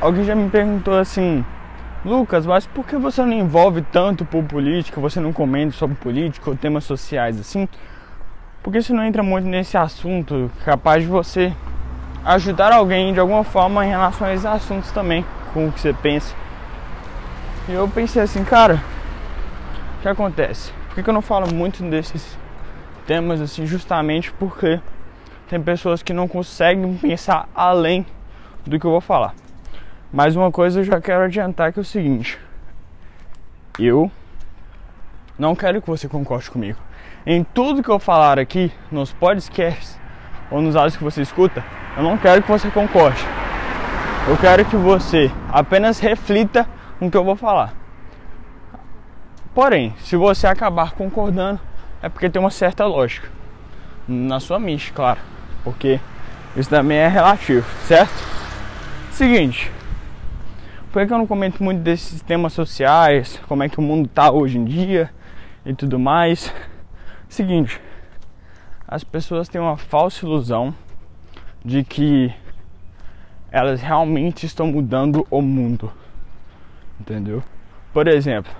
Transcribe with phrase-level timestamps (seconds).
[0.00, 1.44] alguém já me perguntou assim,
[2.04, 6.50] Lucas, mas por que você não envolve tanto por política, você não comenta sobre política
[6.50, 7.68] ou temas sociais assim?
[8.62, 11.52] Porque você não entra muito nesse assunto capaz de você
[12.24, 15.92] ajudar alguém de alguma forma em relação a esses assuntos também, com o que você
[15.92, 16.34] pensa.
[17.68, 18.82] E eu pensei assim, cara,
[19.98, 20.72] o que acontece?
[20.88, 22.36] Por que, que eu não falo muito desses
[23.06, 24.78] temas assim, justamente porque
[25.48, 28.06] tem pessoas que não conseguem pensar além
[28.66, 29.34] do que eu vou falar.
[30.12, 32.38] Mas uma coisa eu já quero adiantar que é o seguinte:
[33.78, 34.10] eu
[35.38, 36.78] não quero que você concorde comigo.
[37.26, 39.98] Em tudo que eu falar aqui, nos podcasts
[40.50, 41.62] ou nos áudios que você escuta,
[41.96, 43.22] eu não quero que você concorde.
[44.26, 46.66] Eu quero que você apenas reflita
[47.00, 47.74] no que eu vou falar.
[49.54, 51.60] Porém, se você acabar concordando,
[52.02, 53.28] é porque tem uma certa lógica.
[54.06, 55.20] Na sua mente, claro.
[55.62, 56.00] Porque
[56.56, 58.12] isso também é relativo, certo?
[59.10, 59.77] Seguinte.
[60.92, 63.38] Por que eu não comento muito desses temas sociais?
[63.46, 65.10] Como é que o mundo tá hoje em dia
[65.64, 66.52] e tudo mais?
[67.28, 67.78] Seguinte.
[68.86, 70.74] As pessoas têm uma falsa ilusão
[71.62, 72.34] de que
[73.52, 75.92] elas realmente estão mudando o mundo.
[76.98, 77.42] Entendeu?
[77.92, 78.50] Por exemplo,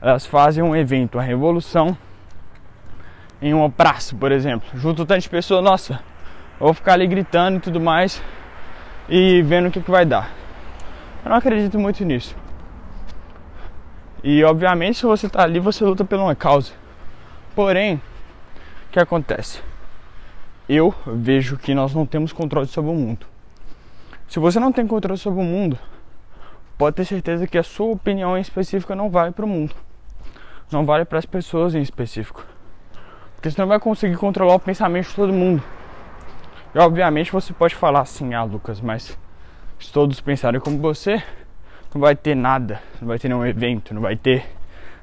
[0.00, 1.96] elas fazem um evento, uma revolução
[3.40, 4.68] em uma praça, por exemplo.
[4.74, 6.00] Junto tantas pessoas, nossa,
[6.58, 8.20] vou ficar ali gritando e tudo mais
[9.08, 10.37] e vendo o que, que vai dar.
[11.24, 12.36] Eu não acredito muito nisso.
[14.22, 16.72] E obviamente se você está ali, você luta por uma causa.
[17.54, 19.62] Porém, o que acontece?
[20.68, 23.26] Eu vejo que nós não temos controle sobre o mundo.
[24.28, 25.78] Se você não tem controle sobre o mundo,
[26.76, 29.74] pode ter certeza que a sua opinião em específica não vale para o mundo.
[30.70, 32.44] Não vale para as pessoas em específico.
[33.34, 35.62] Porque você não vai conseguir controlar o pensamento de todo mundo.
[36.74, 39.16] E obviamente você pode falar assim, ah Lucas, mas
[39.78, 41.22] se todos pensarem como você,
[41.94, 44.46] não vai ter nada, não vai ter nenhum evento, não vai ter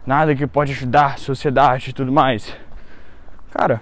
[0.05, 2.55] nada que pode ajudar a sociedade e tudo mais.
[3.51, 3.81] Cara,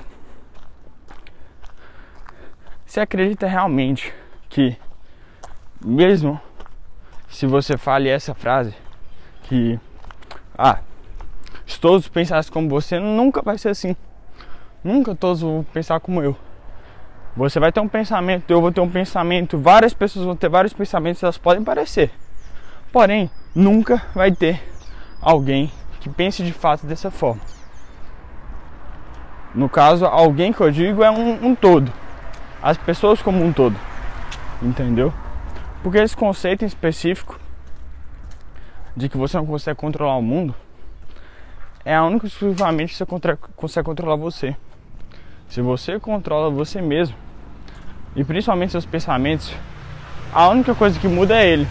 [2.86, 4.14] você acredita realmente
[4.50, 4.78] que
[5.84, 6.40] mesmo
[7.28, 8.74] se você fale essa frase
[9.44, 9.80] que
[10.58, 10.80] ah,
[11.66, 13.96] se todos pensassem como você, nunca vai ser assim.
[14.84, 16.38] Nunca todos vão pensar como eu.
[17.36, 20.72] Você vai ter um pensamento, eu vou ter um pensamento, várias pessoas vão ter vários
[20.72, 22.12] pensamentos, elas podem parecer.
[22.92, 24.62] Porém, nunca vai ter
[25.20, 27.42] alguém que pense de fato dessa forma.
[29.56, 31.92] No caso, alguém que eu digo é um, um todo.
[32.62, 33.76] As pessoas como um todo.
[34.62, 35.12] Entendeu?
[35.82, 37.40] Porque esse conceito em específico
[38.96, 40.54] de que você não consegue controlar o mundo
[41.84, 44.56] é a única exclusivamente que você consegue controlar você.
[45.54, 47.16] Se você controla você mesmo
[48.16, 49.54] e principalmente seus pensamentos,
[50.34, 51.68] a única coisa que muda é ele.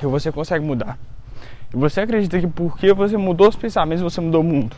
[0.00, 0.98] Que você consegue mudar.
[1.72, 4.74] E você acredita que porque você mudou os pensamentos, você mudou o mundo?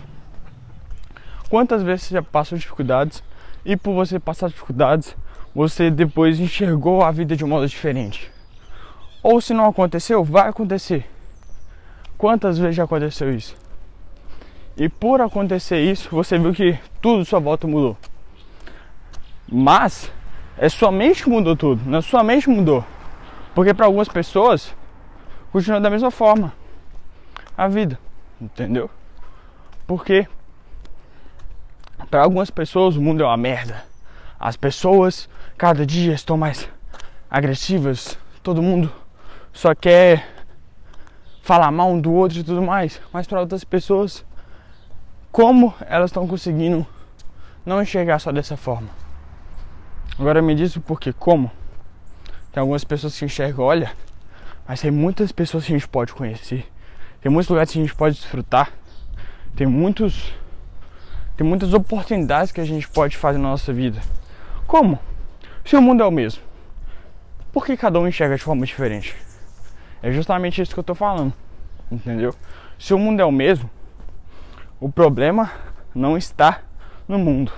[1.48, 3.24] Quantas vezes você já passou dificuldades
[3.64, 5.16] e por você passar dificuldades,
[5.54, 8.30] você depois enxergou a vida de um modo diferente?
[9.22, 11.08] Ou se não aconteceu, vai acontecer.
[12.18, 13.56] Quantas vezes já aconteceu isso?
[14.76, 17.96] E por acontecer isso, você viu que tudo sua volta mudou.
[19.50, 20.12] Mas
[20.58, 22.84] é sua mente que mudou tudo, não é sua mente mudou.
[23.54, 24.74] Porque para algumas pessoas
[25.50, 26.52] continua da mesma forma
[27.56, 27.98] a vida,
[28.38, 28.90] entendeu?
[29.86, 30.28] Porque
[32.10, 33.82] para algumas pessoas o mundo é uma merda.
[34.38, 36.68] As pessoas cada dia estão mais
[37.30, 38.92] agressivas, todo mundo
[39.52, 40.28] só quer
[41.40, 43.00] falar mal um do outro e tudo mais.
[43.10, 44.24] Mas para outras pessoas
[45.36, 46.86] como elas estão conseguindo
[47.66, 48.88] não enxergar só dessa forma.
[50.18, 51.50] Agora me diz o porquê, como?
[52.50, 53.92] Tem algumas pessoas que enxergam, olha,
[54.66, 56.66] mas tem muitas pessoas que a gente pode conhecer.
[57.20, 58.72] Tem muitos lugares que a gente pode desfrutar.
[59.54, 60.32] Tem muitos
[61.36, 64.00] tem muitas oportunidades que a gente pode fazer na nossa vida.
[64.66, 64.98] Como?
[65.66, 66.42] Se o mundo é o mesmo.
[67.52, 69.14] Por que cada um enxerga de forma diferente?
[70.02, 71.30] É justamente isso que eu tô falando.
[71.92, 72.34] Entendeu?
[72.78, 73.68] Se o mundo é o mesmo,
[74.80, 75.50] o problema
[75.94, 76.60] não está
[77.08, 77.52] no mundo,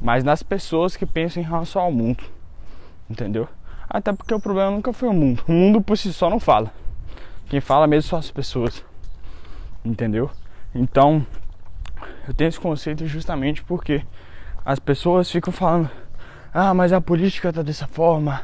[0.00, 2.24] mas nas pessoas que pensam em relação ao mundo.
[3.08, 3.48] Entendeu?
[3.88, 5.44] Até porque o problema nunca foi o mundo.
[5.46, 6.72] O mundo por si só não fala.
[7.48, 8.84] Quem fala mesmo são as pessoas.
[9.84, 10.30] Entendeu?
[10.74, 11.24] Então,
[12.26, 14.02] eu tenho esse conceito justamente porque
[14.64, 15.90] as pessoas ficam falando:
[16.52, 18.42] "Ah, mas a política tá dessa forma.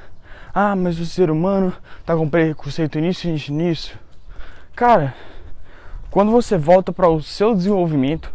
[0.55, 1.73] Ah, mas o ser humano
[2.05, 3.99] tá com preconceito nisso e nisso".
[4.77, 5.15] Cara,
[6.11, 8.33] quando você volta para o seu desenvolvimento,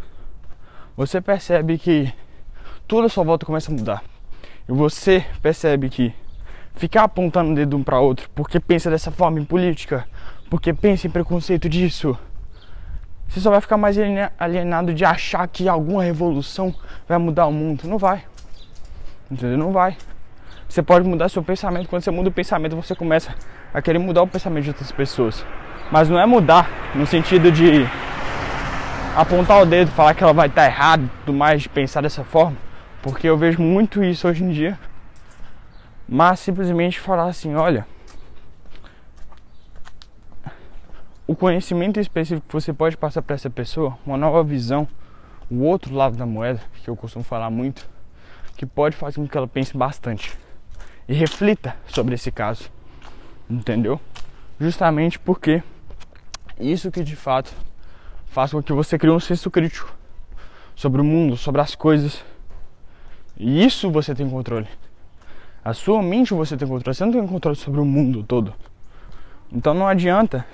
[0.96, 2.12] você percebe que
[2.88, 4.02] tudo à sua volta começa a mudar.
[4.68, 6.14] E você percebe que
[6.74, 10.06] ficar apontando o dedo um para outro, porque pensa dessa forma em política,
[10.48, 12.18] porque pensa em preconceito disso.
[13.28, 13.96] Você só vai ficar mais
[14.38, 16.74] alienado de achar que alguma revolução
[17.06, 17.86] vai mudar o mundo.
[17.86, 18.24] Não vai.
[19.30, 19.58] Entendeu?
[19.58, 19.96] Não vai.
[20.68, 21.88] Você pode mudar seu pensamento.
[21.88, 23.34] Quando você muda o pensamento, você começa
[23.74, 25.44] a querer mudar o pensamento de outras pessoas.
[25.90, 27.86] Mas não é mudar no sentido de
[29.16, 32.22] apontar o dedo, falar que ela vai estar errada e tudo mais, de pensar dessa
[32.24, 32.56] forma.
[33.02, 34.78] Porque eu vejo muito isso hoje em dia.
[36.08, 37.86] Mas simplesmente falar assim, olha.
[41.26, 44.86] O conhecimento específico que você pode passar para essa pessoa, uma nova visão,
[45.50, 47.88] o outro lado da moeda, que eu costumo falar muito,
[48.56, 50.38] que pode fazer com que ela pense bastante
[51.08, 52.70] e reflita sobre esse caso.
[53.48, 54.00] Entendeu?
[54.60, 55.62] Justamente porque
[56.58, 57.52] isso que de fato
[58.26, 59.94] faz com que você crie um senso crítico
[60.74, 62.24] sobre o mundo, sobre as coisas.
[63.36, 64.68] E isso você tem controle.
[65.64, 68.54] A sua mente você tem controle, você não tem controle sobre o mundo todo.
[69.52, 70.46] Então não adianta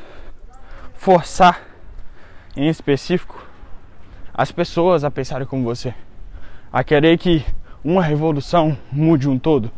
[0.94, 1.60] forçar
[2.56, 3.44] em específico
[4.32, 5.94] as pessoas a pensarem como você,
[6.72, 7.44] a querer que
[7.84, 9.70] uma revolução mude um todo.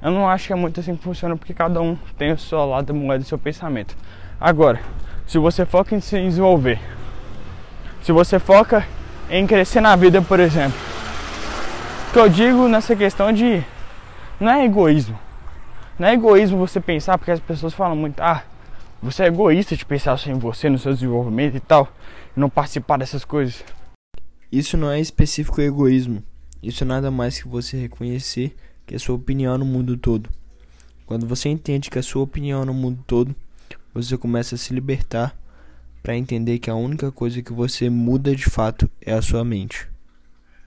[0.00, 2.64] Eu não acho que é muito assim que funciona porque cada um tem o seu
[2.64, 3.96] lado da moeda e seu pensamento.
[4.44, 4.78] Agora,
[5.26, 6.78] se você foca em se desenvolver,
[8.02, 8.86] se você foca
[9.30, 10.78] em crescer na vida, por exemplo,
[12.08, 13.64] o que eu digo nessa questão de
[14.38, 15.18] não é egoísmo.
[15.98, 18.44] Não é egoísmo você pensar, porque as pessoas falam muito, ah,
[19.02, 21.88] você é egoísta de pensar só em você, no seu desenvolvimento e tal,
[22.36, 23.64] e não participar dessas coisas.
[24.52, 26.22] Isso não é específico egoísmo.
[26.62, 28.54] Isso é nada mais que você reconhecer
[28.84, 30.28] que a sua opinião no mundo todo.
[31.06, 33.34] Quando você entende que a sua opinião no mundo todo,
[33.94, 35.36] você começa a se libertar
[36.02, 39.88] para entender que a única coisa que você muda de fato é a sua mente.